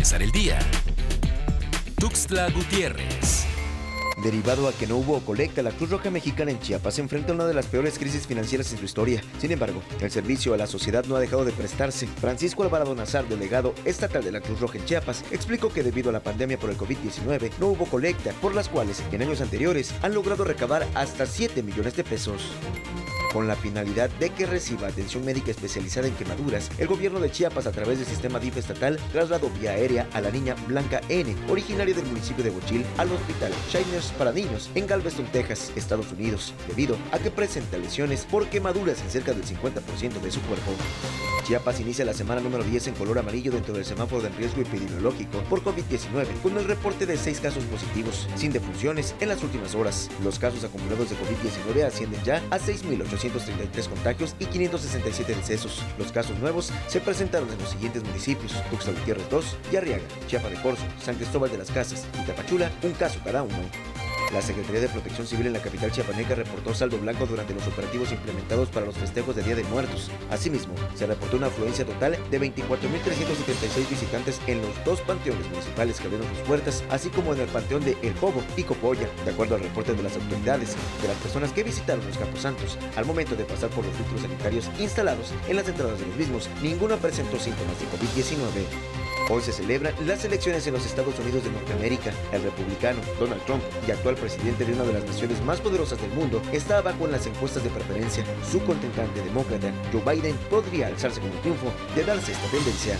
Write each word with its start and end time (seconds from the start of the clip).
empezar 0.00 0.22
el 0.22 0.32
día. 0.32 0.58
Tuxtla 1.98 2.48
Gutiérrez. 2.48 3.44
Derivado 4.24 4.66
a 4.66 4.72
que 4.72 4.86
no 4.86 4.96
hubo 4.96 5.20
colecta, 5.20 5.62
la 5.62 5.72
Cruz 5.72 5.90
Roja 5.90 6.10
Mexicana 6.10 6.50
en 6.50 6.58
Chiapas 6.58 6.98
enfrenta 6.98 7.32
a 7.32 7.34
una 7.34 7.44
de 7.44 7.52
las 7.52 7.66
peores 7.66 7.98
crisis 7.98 8.26
financieras 8.26 8.72
en 8.72 8.78
su 8.78 8.86
historia. 8.86 9.22
Sin 9.38 9.52
embargo, 9.52 9.82
el 10.00 10.10
servicio 10.10 10.54
a 10.54 10.56
la 10.56 10.66
sociedad 10.66 11.04
no 11.04 11.16
ha 11.16 11.20
dejado 11.20 11.44
de 11.44 11.52
prestarse. 11.52 12.06
Francisco 12.06 12.62
Alvarado 12.62 12.94
Nazar, 12.94 13.28
delegado 13.28 13.74
estatal 13.84 14.24
de 14.24 14.32
la 14.32 14.40
Cruz 14.40 14.60
Roja 14.60 14.78
en 14.78 14.86
Chiapas, 14.86 15.22
explicó 15.32 15.68
que 15.68 15.82
debido 15.82 16.08
a 16.08 16.14
la 16.14 16.22
pandemia 16.22 16.58
por 16.58 16.70
el 16.70 16.78
COVID-19 16.78 17.50
no 17.60 17.66
hubo 17.66 17.84
colecta, 17.84 18.32
por 18.40 18.54
las 18.54 18.70
cuales 18.70 19.02
en 19.12 19.20
años 19.20 19.42
anteriores 19.42 19.92
han 20.00 20.14
logrado 20.14 20.44
recabar 20.44 20.86
hasta 20.94 21.26
7 21.26 21.62
millones 21.62 21.94
de 21.94 22.04
pesos. 22.04 22.40
Con 23.32 23.46
la 23.46 23.54
finalidad 23.54 24.10
de 24.18 24.30
que 24.30 24.44
reciba 24.44 24.88
atención 24.88 25.24
médica 25.24 25.52
especializada 25.52 26.08
en 26.08 26.14
quemaduras, 26.14 26.68
el 26.78 26.88
gobierno 26.88 27.20
de 27.20 27.30
Chiapas, 27.30 27.66
a 27.66 27.70
través 27.70 27.98
del 27.98 28.08
sistema 28.08 28.40
DIF 28.40 28.56
estatal, 28.56 28.98
trasladó 29.12 29.50
vía 29.50 29.70
aérea 29.70 30.08
a 30.12 30.20
la 30.20 30.32
niña 30.32 30.56
Blanca 30.66 31.00
N., 31.08 31.36
originaria 31.48 31.94
del 31.94 32.06
municipio 32.06 32.42
de 32.42 32.50
Bochil, 32.50 32.84
al 32.98 33.12
hospital 33.12 33.52
Shiners 33.70 34.10
para 34.18 34.32
niños 34.32 34.68
en 34.74 34.88
Galveston, 34.88 35.26
Texas, 35.26 35.72
Estados 35.76 36.10
Unidos, 36.10 36.54
debido 36.66 36.96
a 37.12 37.20
que 37.20 37.30
presenta 37.30 37.78
lesiones 37.78 38.24
por 38.24 38.48
quemaduras 38.48 39.00
en 39.00 39.10
cerca 39.10 39.32
del 39.32 39.44
50% 39.44 40.20
de 40.20 40.30
su 40.32 40.40
cuerpo. 40.42 40.72
Chiapas 41.44 41.80
inicia 41.80 42.04
la 42.04 42.14
semana 42.14 42.40
número 42.40 42.64
10 42.64 42.88
en 42.88 42.94
color 42.94 43.18
amarillo 43.18 43.52
dentro 43.52 43.74
del 43.74 43.84
semáforo 43.84 44.22
de 44.22 44.28
riesgo 44.30 44.60
epidemiológico 44.60 45.38
por 45.48 45.62
COVID-19, 45.62 46.26
con 46.42 46.56
el 46.58 46.64
reporte 46.64 47.06
de 47.06 47.16
6 47.16 47.40
casos 47.40 47.64
positivos, 47.64 48.28
sin 48.34 48.52
defunciones 48.52 49.14
en 49.20 49.28
las 49.28 49.42
últimas 49.42 49.74
horas. 49.74 50.10
Los 50.22 50.38
casos 50.38 50.64
acumulados 50.64 51.10
de 51.10 51.16
COVID-19 51.16 51.84
ascienden 51.84 52.22
ya 52.24 52.42
a 52.50 52.58
6.833 53.20 53.88
contagios 53.88 54.36
y 54.38 54.46
567 54.46 55.34
decesos. 55.34 55.82
Los 55.98 56.12
casos 56.12 56.38
nuevos 56.38 56.72
se 56.88 57.00
presentaron 57.00 57.50
en 57.50 57.58
los 57.58 57.70
siguientes 57.70 58.02
municipios: 58.04 58.52
Tuxtla 58.70 58.92
Gutiérrez 58.92 59.28
2, 59.30 59.56
Yarriaga, 59.72 60.04
Chiapa 60.26 60.48
de 60.48 60.60
Corzo, 60.62 60.84
San 61.02 61.16
Cristóbal 61.16 61.50
de 61.50 61.58
las 61.58 61.70
Casas 61.70 62.06
y 62.22 62.26
Tapachula, 62.26 62.70
un 62.82 62.92
caso 62.92 63.20
cada 63.24 63.42
uno. 63.42 63.89
La 64.32 64.40
Secretaría 64.40 64.80
de 64.80 64.88
Protección 64.88 65.26
Civil 65.26 65.48
en 65.48 65.54
la 65.54 65.62
capital 65.62 65.90
chiapaneca 65.90 66.36
reportó 66.36 66.72
saldo 66.72 66.98
blanco 66.98 67.26
durante 67.26 67.52
los 67.52 67.66
operativos 67.66 68.12
implementados 68.12 68.68
para 68.68 68.86
los 68.86 68.96
festejos 68.96 69.34
de 69.34 69.42
Día 69.42 69.56
de 69.56 69.64
Muertos. 69.64 70.08
Asimismo, 70.30 70.74
se 70.94 71.06
reportó 71.06 71.36
una 71.36 71.48
afluencia 71.48 71.84
total 71.84 72.16
de 72.30 72.40
24.376 72.40 73.90
visitantes 73.90 74.40
en 74.46 74.62
los 74.62 74.84
dos 74.84 75.00
panteones 75.00 75.48
municipales 75.50 75.98
que 75.98 76.04
abrieron 76.04 76.28
sus 76.28 76.46
puertas, 76.46 76.84
así 76.90 77.08
como 77.08 77.34
en 77.34 77.40
el 77.40 77.48
panteón 77.48 77.84
de 77.84 77.96
El 78.02 78.14
Cobo 78.14 78.40
y 78.56 78.62
Copolla. 78.62 79.08
De 79.24 79.32
acuerdo 79.32 79.56
al 79.56 79.62
reporte 79.62 79.94
de 79.94 80.02
las 80.02 80.14
autoridades, 80.14 80.76
de 81.02 81.08
las 81.08 81.16
personas 81.16 81.52
que 81.52 81.64
visitaron 81.64 82.06
los 82.06 82.18
Camposantos, 82.18 82.78
al 82.94 83.06
momento 83.06 83.34
de 83.34 83.44
pasar 83.44 83.70
por 83.70 83.84
los 83.84 83.96
filtros 83.96 84.20
sanitarios 84.20 84.70
instalados 84.78 85.32
en 85.48 85.56
las 85.56 85.68
entradas 85.68 85.98
de 85.98 86.06
los 86.06 86.16
mismos, 86.16 86.48
ninguno 86.62 86.96
presentó 86.98 87.36
síntomas 87.36 87.74
de 87.80 87.86
COVID-19. 87.86 89.09
Hoy 89.28 89.42
se 89.42 89.52
celebran 89.52 89.94
las 90.06 90.24
elecciones 90.24 90.66
en 90.66 90.74
los 90.74 90.86
Estados 90.86 91.18
Unidos 91.18 91.44
de 91.44 91.50
Norteamérica. 91.50 92.12
El 92.32 92.42
republicano 92.42 93.00
Donald 93.18 93.42
Trump 93.44 93.62
y 93.86 93.90
actual 93.90 94.16
presidente 94.16 94.64
de 94.64 94.72
una 94.72 94.84
de 94.84 94.94
las 94.94 95.04
naciones 95.04 95.42
más 95.44 95.60
poderosas 95.60 96.00
del 96.00 96.10
mundo 96.12 96.42
está 96.52 96.78
abajo 96.78 97.06
en 97.06 97.12
las 97.12 97.26
encuestas 97.26 97.62
de 97.62 97.70
preferencia. 97.70 98.24
Su 98.50 98.60
contrincante 98.64 99.22
demócrata, 99.22 99.72
Joe 99.92 100.14
Biden, 100.14 100.36
podría 100.48 100.88
alzarse 100.88 101.20
con 101.20 101.30
el 101.30 101.40
triunfo 101.40 101.72
de 101.94 102.04
darse 102.04 102.32
esta 102.32 102.50
tendencia. 102.50 102.96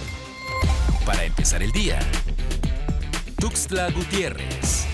Para 1.06 1.24
empezar 1.24 1.62
el 1.62 1.72
día. 1.72 1.98
Tuxtla 3.38 3.90
Gutiérrez. 3.90 4.89